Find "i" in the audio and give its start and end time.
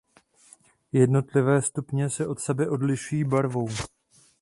3.21-3.25